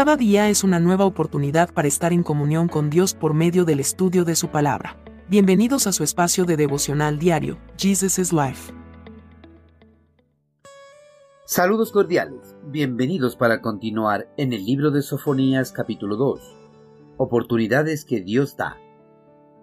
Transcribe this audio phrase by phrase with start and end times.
[0.00, 3.80] Cada día es una nueva oportunidad para estar en comunión con Dios por medio del
[3.80, 4.96] estudio de su palabra.
[5.28, 8.72] Bienvenidos a su espacio de devocional diario, Jesus is Life.
[11.44, 16.40] Saludos cordiales, bienvenidos para continuar en el libro de Sofonías capítulo 2.
[17.18, 18.78] Oportunidades que Dios da.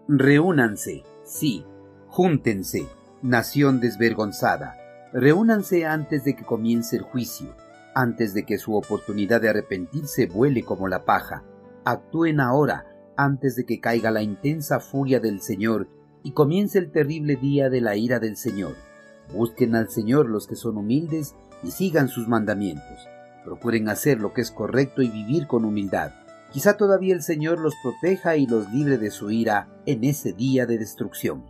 [0.08, 1.66] Reúnanse, sí,
[2.10, 2.88] júntense,
[3.24, 4.78] nación desvergonzada,
[5.14, 7.56] reúnanse antes de que comience el juicio
[7.98, 11.44] antes de que su oportunidad de arrepentirse vuele como la paja.
[11.84, 15.88] Actúen ahora, antes de que caiga la intensa furia del Señor
[16.22, 18.76] y comience el terrible día de la ira del Señor.
[19.34, 21.34] Busquen al Señor los que son humildes
[21.64, 23.08] y sigan sus mandamientos.
[23.44, 26.12] Procuren hacer lo que es correcto y vivir con humildad.
[26.52, 30.68] Quizá todavía el Señor los proteja y los libre de su ira en ese día
[30.68, 31.46] de destrucción.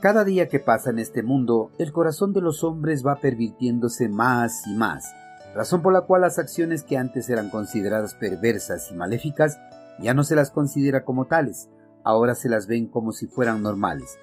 [0.00, 4.64] Cada día que pasa en este mundo, el corazón de los hombres va pervirtiéndose más
[4.68, 5.12] y más
[5.54, 9.58] razón por la cual las acciones que antes eran consideradas perversas y maléficas
[10.00, 11.68] ya no se las considera como tales,
[12.04, 14.18] ahora se las ven como si fueran normales.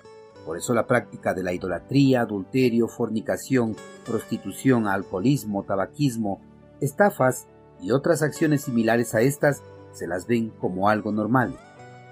[0.45, 6.39] Por eso la práctica de la idolatría, adulterio, fornicación, prostitución, alcoholismo, tabaquismo,
[6.80, 7.48] estafas
[7.81, 9.61] y otras acciones similares a estas
[9.92, 11.58] se las ven como algo normal.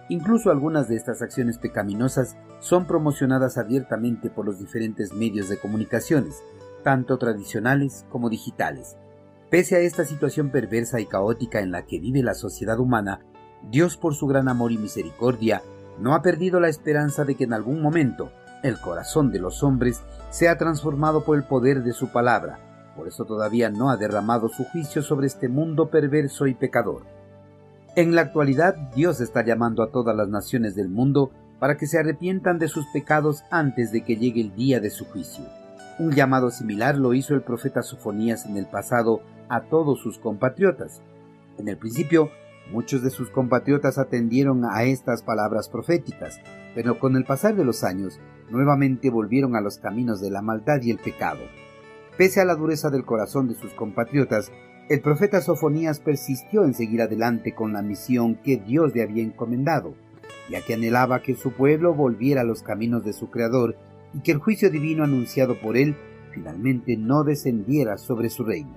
[0.10, 6.44] Incluso algunas de estas acciones pecaminosas son promocionadas abiertamente por los diferentes medios de comunicaciones,
[6.84, 8.98] tanto tradicionales como digitales.
[9.56, 13.22] Pese a esta situación perversa y caótica en la que vive la sociedad humana,
[13.72, 15.62] Dios por su gran amor y misericordia
[15.98, 18.34] no ha perdido la esperanza de que en algún momento
[18.64, 22.60] el corazón de los hombres sea transformado por el poder de su palabra.
[22.98, 27.04] Por eso todavía no ha derramado su juicio sobre este mundo perverso y pecador.
[27.96, 31.98] En la actualidad Dios está llamando a todas las naciones del mundo para que se
[31.98, 35.46] arrepientan de sus pecados antes de que llegue el día de su juicio.
[35.98, 41.02] Un llamado similar lo hizo el profeta Sofonías en el pasado a todos sus compatriotas.
[41.58, 42.32] En el principio,
[42.70, 46.42] muchos de sus compatriotas atendieron a estas palabras proféticas,
[46.74, 50.82] pero con el pasar de los años, nuevamente volvieron a los caminos de la maldad
[50.82, 51.40] y el pecado.
[52.18, 54.52] Pese a la dureza del corazón de sus compatriotas,
[54.90, 59.96] el profeta Sofonías persistió en seguir adelante con la misión que Dios le había encomendado,
[60.50, 63.78] ya que anhelaba que su pueblo volviera a los caminos de su Creador
[64.14, 65.96] y que el juicio divino anunciado por él
[66.32, 68.76] finalmente no descendiera sobre su reino.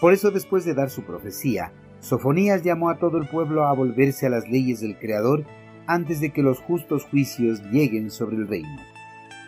[0.00, 4.26] Por eso después de dar su profecía, Sofonías llamó a todo el pueblo a volverse
[4.26, 5.44] a las leyes del Creador
[5.86, 8.80] antes de que los justos juicios lleguen sobre el reino.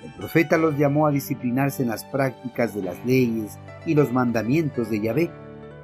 [0.02, 4.90] El profeta los llamó a disciplinarse en las prácticas de las leyes y los mandamientos
[4.90, 5.30] de Yahvé,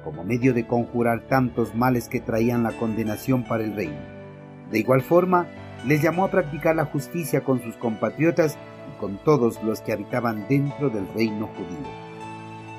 [0.03, 3.99] como medio de conjurar tantos males que traían la condenación para el reino.
[4.71, 5.47] De igual forma,
[5.85, 8.57] les llamó a practicar la justicia con sus compatriotas
[8.99, 12.07] con todos los que habitaban dentro del reino judío.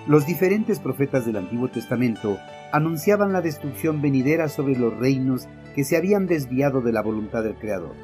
[0.07, 2.39] Los diferentes profetas del Antiguo Testamento
[2.73, 7.57] anunciaban la destrucción venidera sobre los reinos que se habían desviado de la voluntad del
[7.57, 7.95] Creador,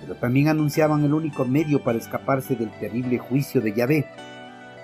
[0.00, 4.06] pero también anunciaban el único medio para escaparse del terrible juicio de Yahvé.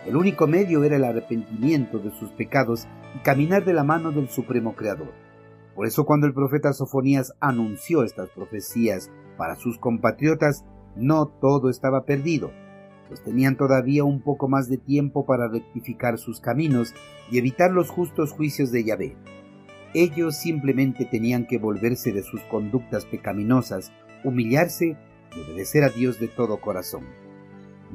[0.06, 4.28] El único medio era el arrepentimiento de sus pecados y caminar de la mano del
[4.28, 5.12] Supremo Creador.
[5.74, 10.64] Por eso cuando el profeta Sofonías anunció estas profecías para sus compatriotas,
[10.96, 12.50] no todo estaba perdido
[13.08, 16.94] pues tenían todavía un poco más de tiempo para rectificar sus caminos
[17.30, 19.16] y evitar los justos juicios de Yahvé.
[19.94, 23.92] Ellos simplemente tenían que volverse de sus conductas pecaminosas,
[24.24, 24.96] humillarse
[25.34, 27.04] y obedecer a Dios de todo corazón.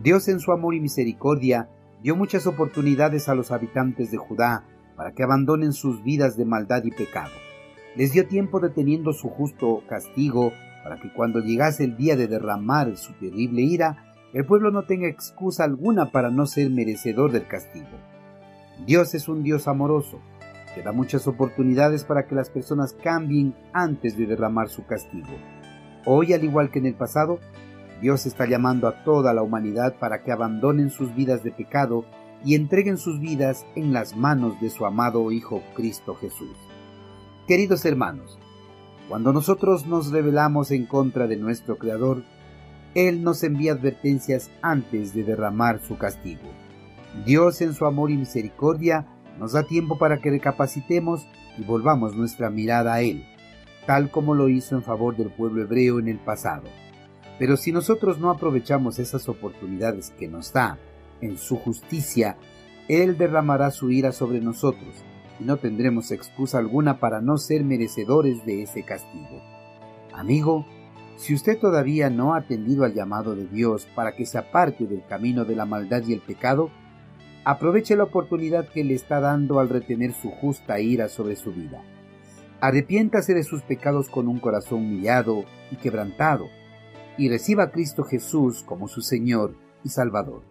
[0.02, 1.70] Dios en su amor y misericordia
[2.02, 6.84] dio muchas oportunidades a los habitantes de Judá para que abandonen sus vidas de maldad
[6.86, 7.32] y pecado.
[7.96, 12.96] Les dio tiempo deteniendo su justo castigo para que cuando llegase el día de derramar
[12.98, 17.90] su terrible ira, el pueblo no tenga excusa alguna para no ser merecedor del castigo.
[18.86, 20.20] Dios es un Dios amoroso,
[20.74, 25.30] que da muchas oportunidades para que las personas cambien antes de derramar su castigo.
[26.06, 27.40] Hoy, al igual que en el pasado,
[28.02, 32.06] Dios está llamando a toda la humanidad para que abandonen sus vidas de pecado
[32.44, 36.58] y entreguen sus vidas en las manos de su amado Hijo Cristo Jesús.
[37.48, 38.40] Queridos hermanos,
[39.12, 42.24] cuando nosotros nos rebelamos en contra de nuestro Creador,
[42.96, 46.48] él nos envía advertencias antes de derramar su castigo.
[47.26, 49.06] Dios en su amor y misericordia
[49.38, 51.28] nos da tiempo para que recapacitemos
[51.58, 53.26] y volvamos nuestra mirada a Él,
[53.86, 56.70] tal como lo hizo en favor del pueblo hebreo en el pasado.
[57.38, 60.78] Pero si nosotros no aprovechamos esas oportunidades que nos da
[61.20, 62.38] en su justicia,
[62.88, 65.04] Él derramará su ira sobre nosotros
[65.42, 69.42] no tendremos excusa alguna para no ser merecedores de ese castigo.
[70.14, 70.66] Amigo,
[71.18, 75.06] si usted todavía no ha atendido al llamado de Dios para que se aparte del
[75.06, 76.72] camino de la maldad y el pecado,
[77.44, 81.82] aproveche la oportunidad que le está dando al retener su justa ira sobre su vida.
[82.60, 86.48] Arrepiéntase de sus pecados con un corazón humillado y quebrantado,
[87.18, 90.51] y reciba a Cristo Jesús como su Señor y Salvador.